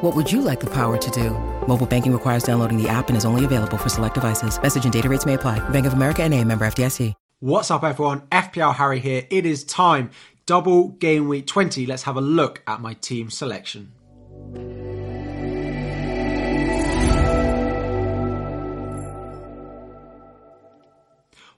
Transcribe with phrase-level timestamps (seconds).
[0.00, 1.30] What would you like the power to do?
[1.66, 4.60] Mobile banking requires downloading the app and is only available for select devices.
[4.60, 5.58] Message and data rates may apply.
[5.68, 7.14] Bank of America and a member FDIC.
[7.42, 8.20] What's up, everyone?
[8.32, 9.26] FPL Harry here.
[9.30, 10.10] It is time.
[10.44, 11.86] Double game week 20.
[11.86, 13.92] Let's have a look at my team selection.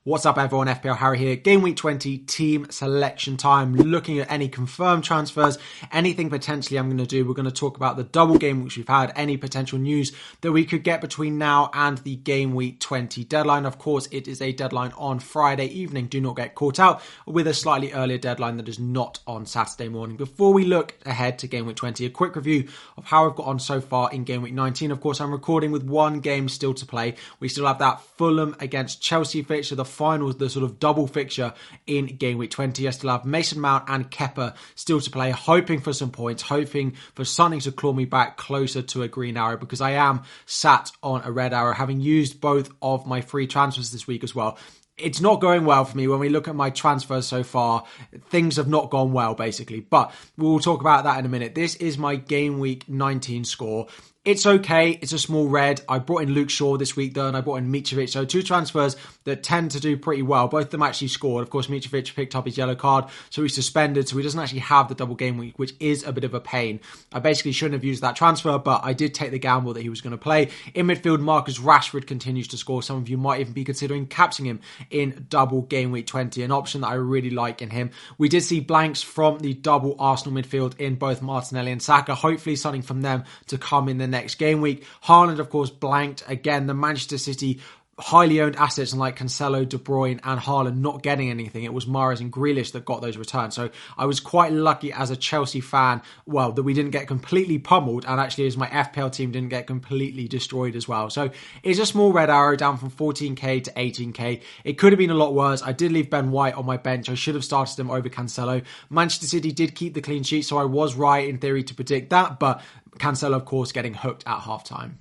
[0.04, 0.66] What's up, everyone?
[0.66, 1.36] FPL Harry here.
[1.36, 3.76] Game week 20 team selection time.
[3.76, 5.58] Looking at any confirmed transfers,
[5.92, 7.24] anything potentially I'm going to do.
[7.24, 10.50] We're going to talk about the double game which we've had, any potential news that
[10.50, 13.64] we could get between now and the game week 20 deadline.
[13.64, 16.08] Of course, it is a deadline on Friday evening.
[16.08, 19.88] Do not get caught out with a slightly earlier deadline that is not on Saturday
[19.88, 20.16] morning.
[20.16, 22.66] Before we look ahead to game week 20, a quick review
[22.96, 24.90] of how I've got on so far in game week 19.
[24.90, 27.14] Of course, I'm recording with one game still to play.
[27.38, 31.54] We still have that Fulham against Chelsea fixture, the final, the sort of double fixture
[31.86, 32.86] in game week 20.
[32.86, 36.92] I still have Mason Mount and Kepa still to play, hoping for some points, hoping
[37.14, 40.90] for something to claw me back closer to a green arrow because I am sat
[41.02, 44.58] on a red arrow, having used both of my free transfers this week as well
[44.98, 47.84] it's not going well for me when we look at my transfers so far.
[48.28, 49.80] Things have not gone well, basically.
[49.80, 51.54] But we'll talk about that in a minute.
[51.54, 53.88] This is my game week 19 score.
[54.24, 54.90] It's okay.
[55.02, 55.80] It's a small red.
[55.88, 58.08] I brought in Luke Shaw this week, though, and I brought in Mitrovic.
[58.08, 60.46] So two transfers that tend to do pretty well.
[60.46, 61.42] Both of them actually scored.
[61.42, 64.08] Of course, Mitrovic picked up his yellow card, so he's suspended.
[64.08, 66.40] So he doesn't actually have the double game week, which is a bit of a
[66.40, 66.78] pain.
[67.12, 69.88] I basically shouldn't have used that transfer, but I did take the gamble that he
[69.88, 70.50] was going to play.
[70.72, 72.80] In midfield, Marcus Rashford continues to score.
[72.80, 74.60] Some of you might even be considering capsing him
[74.90, 77.90] in double game week 20, an option that I really like in him.
[78.18, 82.14] We did see blanks from the double Arsenal midfield in both Martinelli and Saka.
[82.14, 84.84] Hopefully, something from them to come in the next game week.
[85.04, 86.66] Haaland, of course, blanked again.
[86.68, 87.60] The Manchester City
[87.98, 91.64] highly owned assets and like Cancelo, De Bruyne, and Haaland not getting anything.
[91.64, 93.54] It was Mahrez and Grealish that got those returns.
[93.54, 97.58] So I was quite lucky as a Chelsea fan, well, that we didn't get completely
[97.58, 101.10] pummeled, and actually as my FPL team didn't get completely destroyed as well.
[101.10, 101.30] So
[101.62, 104.42] it's a small red arrow down from 14k to 18k.
[104.64, 105.62] It could have been a lot worse.
[105.62, 107.10] I did leave Ben White on my bench.
[107.10, 108.64] I should have started him over Cancelo.
[108.88, 112.10] Manchester City did keep the clean sheet, so I was right in theory to predict
[112.10, 112.62] that, but
[112.98, 114.94] Cancelo, of course, getting hooked at halftime.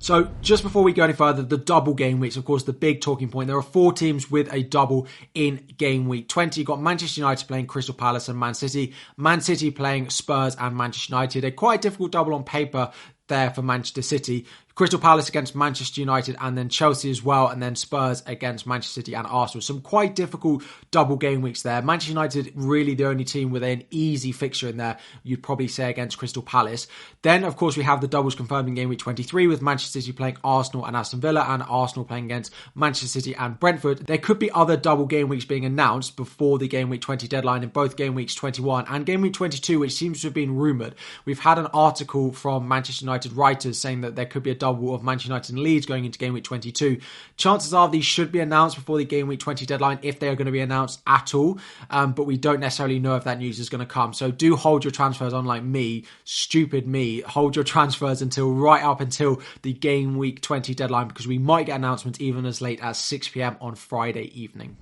[0.00, 3.00] So, just before we go any further, the double game weeks, of course, the big
[3.00, 3.48] talking point.
[3.48, 6.60] There are four teams with a double in game week 20.
[6.60, 10.76] You've got Manchester United playing Crystal Palace and Man City, Man City playing Spurs and
[10.76, 11.44] Manchester United.
[11.44, 12.92] A quite difficult double on paper
[13.26, 14.46] there for Manchester City.
[14.78, 19.00] Crystal Palace against Manchester United and then Chelsea as well, and then Spurs against Manchester
[19.00, 19.60] City and Arsenal.
[19.60, 20.62] Some quite difficult
[20.92, 21.82] double game weeks there.
[21.82, 25.90] Manchester United really the only team with an easy fixture in there, you'd probably say
[25.90, 26.86] against Crystal Palace.
[27.22, 30.12] Then, of course, we have the doubles confirmed in game week 23 with Manchester City
[30.12, 34.06] playing Arsenal and Aston Villa and Arsenal playing against Manchester City and Brentford.
[34.06, 37.64] There could be other double game weeks being announced before the game week 20 deadline
[37.64, 40.94] in both game weeks 21 and game week 22, which seems to have been rumoured.
[41.24, 44.67] We've had an article from Manchester United writers saying that there could be a double
[44.70, 46.98] of Manchester United and Leeds going into game week 22.
[47.36, 50.34] Chances are these should be announced before the game week 20 deadline if they are
[50.34, 51.58] going to be announced at all.
[51.90, 54.12] Um, but we don't necessarily know if that news is going to come.
[54.12, 57.20] So do hold your transfers, unlike me, stupid me.
[57.22, 61.66] Hold your transfers until right up until the game week 20 deadline because we might
[61.66, 64.76] get announcements even as late as 6 pm on Friday evening.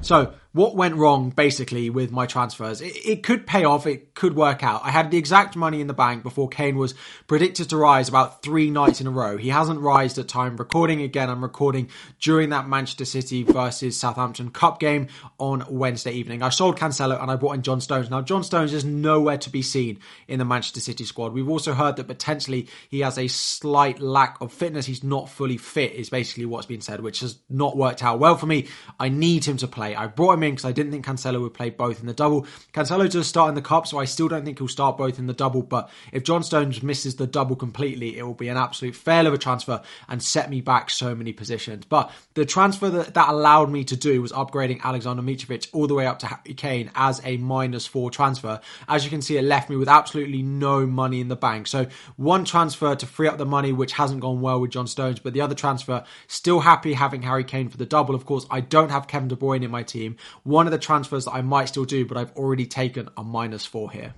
[0.00, 2.80] So what went wrong basically with my transfers.
[2.80, 4.80] It, it, could pay off, it could work out.
[4.82, 6.94] I had the exact money in the bank before Kane was
[7.26, 9.36] predicted to rise about three nights in a row.
[9.36, 11.28] He hasn't rised at time recording again.
[11.28, 15.08] I'm recording during that Manchester City versus Southampton Cup game
[15.38, 16.42] on Wednesday evening.
[16.42, 18.08] I sold Cancelo and I brought in John Stones.
[18.08, 21.34] Now, John Stones is nowhere to be seen in the Manchester City squad.
[21.34, 24.86] We've also heard that potentially he has a slight lack of fitness.
[24.86, 28.36] He's not fully fit, is basically what's been said, which has not worked out well
[28.36, 28.66] for me.
[28.98, 29.94] I need him to play.
[29.94, 32.46] I brought him in because I didn't think Cancelo would play both in the double.
[32.72, 35.26] Cancelo does start in the cup, so I still don't think he'll start both in
[35.26, 35.62] the double.
[35.62, 39.34] But if John Stones misses the double completely, it will be an absolute fail of
[39.34, 41.84] a transfer and set me back so many positions.
[41.86, 45.94] But the transfer that, that allowed me to do was upgrading Alexander Mitrovic all the
[45.94, 48.60] way up to Harry Kane as a minus four transfer.
[48.88, 51.66] As you can see, it left me with absolutely no money in the bank.
[51.66, 51.86] So
[52.16, 55.32] one transfer to free up the money, which hasn't gone well with John Stones, but
[55.32, 58.14] the other transfer, still happy having Harry Kane for the double.
[58.14, 60.16] Of course, I don't have Kevin De Bruyne in my team.
[60.42, 63.64] One of the transfers that I might still do, but I've already taken a minus
[63.64, 64.14] four here.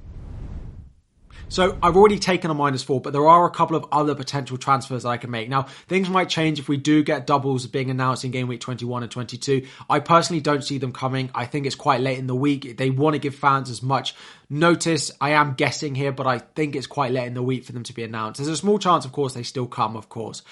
[1.51, 4.57] So I've already taken a minus four, but there are a couple of other potential
[4.57, 5.49] transfers that I can make.
[5.49, 9.03] Now, things might change if we do get doubles being announced in game week 21
[9.03, 9.67] and 22.
[9.89, 11.29] I personally don't see them coming.
[11.35, 12.77] I think it's quite late in the week.
[12.77, 14.15] They want to give fans as much
[14.49, 15.11] notice.
[15.21, 17.83] I am guessing here, but I think it's quite late in the week for them
[17.83, 18.39] to be announced.
[18.39, 20.43] There's a small chance, of course, they still come, of course.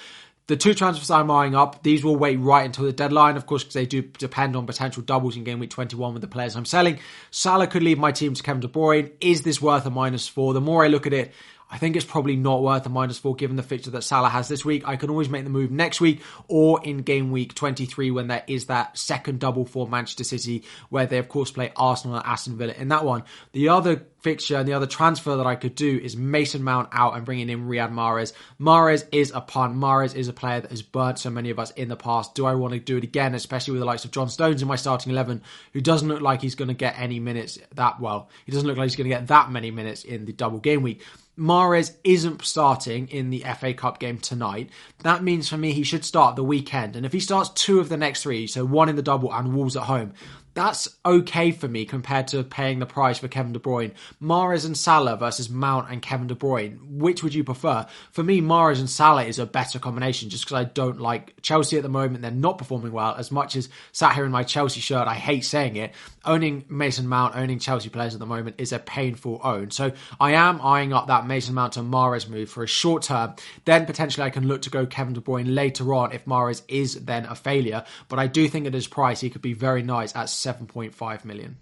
[0.49, 3.65] The two transfers I'm eyeing up, these will wait right until the deadline, of course,
[3.65, 6.65] because they do depend on potential doubles in game week 21 with the players I'm
[6.65, 7.01] selling.
[7.31, 9.13] Salah could leave my team to Kevin De Bruyne.
[9.21, 10.55] Is this worth a minus four?
[10.55, 11.35] The more I look at it,
[11.71, 14.49] I think it's probably not worth a minus four given the fixture that Salah has
[14.49, 14.87] this week.
[14.87, 18.45] I can always make the move next week or in game week 23 when there
[18.47, 22.57] is that second double for Manchester City where they of course play Arsenal and Aston
[22.57, 23.25] Villa in that one.
[23.53, 27.17] The other fixture and the other transfer that I could do is Mason Mount out
[27.17, 28.33] and bringing in Riyad Mahrez.
[28.61, 29.77] Mahrez is a punt.
[29.77, 32.35] Mahrez is a player that has burnt so many of us in the past.
[32.35, 34.69] Do I want to do it again, especially with the likes of John Stones in
[34.69, 35.43] my starting 11,
[35.73, 38.29] who doesn't look like he's going to get any minutes that well.
[38.45, 40.83] He doesn't look like he's going to get that many minutes in the double game
[40.83, 41.03] week.
[41.39, 44.71] Mahrez isn't starting in the FA Cup game tonight.
[45.05, 46.97] That means for me he should start the weekend.
[46.97, 49.55] And if he starts two of the next three, so one in the double and
[49.55, 50.15] Wolves at home,
[50.59, 53.93] that's okay for me compared to paying the price for Kevin De Bruyne.
[54.21, 56.79] Mahrez and Salah versus Mount and Kevin De Bruyne.
[56.83, 57.87] Which would you prefer?
[58.11, 61.77] For me, Mahrez and Salah is a better combination just because I don't like Chelsea
[61.77, 62.23] at the moment.
[62.23, 63.15] They're not performing well.
[63.15, 65.95] As much as sat here in my Chelsea shirt, I hate saying it.
[66.25, 69.71] Owning Mason Mount, owning Chelsea players at the moment is a painful own.
[69.71, 73.37] So I am eyeing up that Mason Mount to Mahrez move for a short term.
[73.65, 76.97] Then potentially I can look to go Kevin De Bruyne later on if Mahrez is
[77.05, 77.85] then a failure.
[78.09, 81.57] But I do think at his price, he could be very nice at 7.5 million.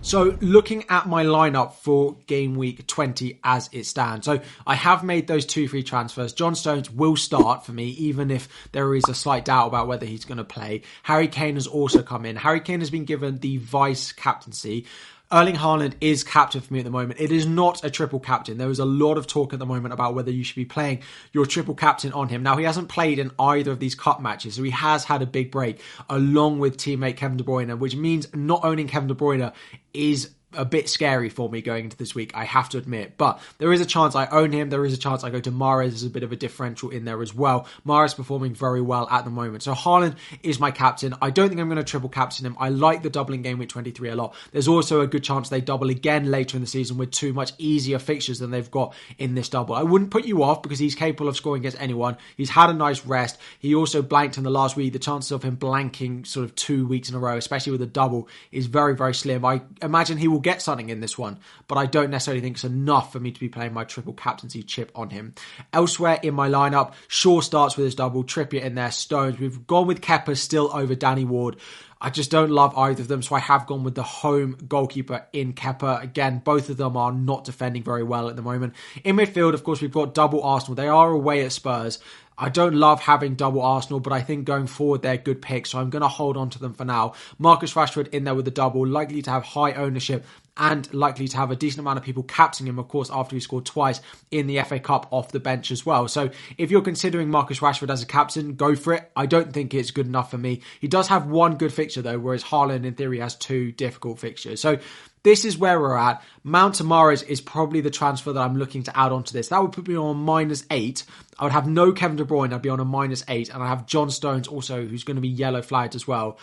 [0.00, 4.26] So, looking at my lineup for game week 20 as it stands.
[4.26, 6.32] So, I have made those two free transfers.
[6.32, 10.06] John Stones will start for me, even if there is a slight doubt about whether
[10.06, 10.82] he's going to play.
[11.02, 12.36] Harry Kane has also come in.
[12.36, 14.86] Harry Kane has been given the vice captaincy.
[15.32, 17.18] Erling Haaland is captain for me at the moment.
[17.18, 18.58] It is not a triple captain.
[18.58, 21.00] There is a lot of talk at the moment about whether you should be playing
[21.32, 22.42] your triple captain on him.
[22.42, 25.26] Now, he hasn't played in either of these cup matches, so he has had a
[25.26, 25.80] big break
[26.10, 29.54] along with teammate Kevin De Bruyne, which means not owning Kevin De Bruyne
[29.94, 33.16] is a bit scary for me going into this week, I have to admit.
[33.16, 34.70] But there is a chance I own him.
[34.70, 35.90] There is a chance I go to Mahrez.
[35.90, 37.66] There's a bit of a differential in there as well.
[37.86, 39.62] Mahrez performing very well at the moment.
[39.62, 41.14] So Haaland is my captain.
[41.22, 42.56] I don't think I'm going to triple captain him.
[42.58, 44.34] I like the doubling game with 23 a lot.
[44.52, 47.52] There's also a good chance they double again later in the season with two much
[47.58, 49.74] easier fixtures than they've got in this double.
[49.74, 52.16] I wouldn't put you off because he's capable of scoring against anyone.
[52.36, 53.38] He's had a nice rest.
[53.58, 54.92] He also blanked in the last week.
[54.92, 57.86] The chances of him blanking sort of two weeks in a row, especially with a
[57.86, 59.44] double, is very, very slim.
[59.44, 62.64] I imagine he will get something in this one, but I don't necessarily think it's
[62.64, 65.34] enough for me to be playing my triple captaincy chip on him.
[65.72, 69.38] Elsewhere in my lineup, Shaw starts with his double, Trippier in there, Stones.
[69.38, 71.56] We've gone with Kepa still over Danny Ward.
[72.04, 75.24] I just don't love either of them, so I have gone with the home goalkeeper
[75.32, 76.02] in Kepa.
[76.02, 78.74] Again, both of them are not defending very well at the moment.
[79.04, 80.74] In midfield, of course, we've got double Arsenal.
[80.74, 82.00] They are away at Spurs.
[82.36, 85.78] I don't love having double Arsenal, but I think going forward they're good picks, so
[85.78, 87.12] I'm going to hold on to them for now.
[87.38, 90.24] Marcus Rashford in there with the double, likely to have high ownership
[90.56, 93.40] and likely to have a decent amount of people captaining him, of course, after he
[93.40, 96.08] scored twice in the FA Cup off the bench as well.
[96.08, 99.10] So if you're considering Marcus Rashford as a captain, go for it.
[99.16, 100.60] I don't think it's good enough for me.
[100.80, 104.60] He does have one good fixture though, whereas Haaland in theory has two difficult fixtures.
[104.60, 104.78] So
[105.22, 106.22] this is where we're at.
[106.42, 109.48] Mount to Mahrez is probably the transfer that I'm looking to add onto this.
[109.48, 111.04] That would put me on minus eight.
[111.38, 112.52] I would have no Kevin De Bruyne.
[112.52, 115.22] I'd be on a minus eight, and I have John Stones also, who's going to
[115.22, 116.38] be yellow flagged as well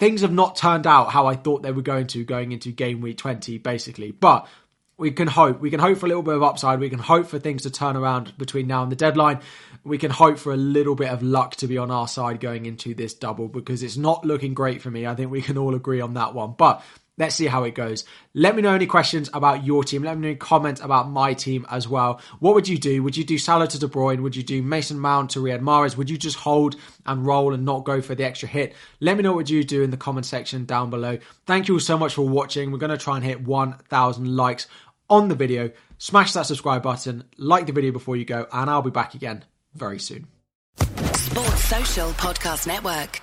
[0.00, 3.02] things have not turned out how I thought they were going to going into game
[3.02, 4.10] week 20, basically.
[4.10, 4.48] But
[4.96, 5.60] we can hope.
[5.60, 6.80] We can hope for a little bit of upside.
[6.80, 9.40] We can hope for things to turn around between now and the deadline.
[9.84, 12.66] We can hope for a little bit of luck to be on our side going
[12.66, 15.06] into this double because it's not looking great for me.
[15.06, 16.54] I think we can all agree on that one.
[16.56, 16.82] But
[17.20, 18.04] Let's see how it goes.
[18.32, 20.02] Let me know any questions about your team.
[20.02, 22.18] Let me know comments about my team as well.
[22.38, 23.02] What would you do?
[23.02, 24.22] Would you do Salah to De Bruyne?
[24.22, 25.98] Would you do Mason Mount to Riyad Mahrez?
[25.98, 28.74] Would you just hold and roll and not go for the extra hit?
[29.00, 31.18] Let me know what you do in the comment section down below.
[31.44, 32.72] Thank you all so much for watching.
[32.72, 34.66] We're going to try and hit 1,000 likes
[35.10, 35.72] on the video.
[35.98, 39.44] Smash that subscribe button, like the video before you go, and I'll be back again
[39.74, 40.26] very soon.
[41.12, 43.20] Sports Social Podcast Network.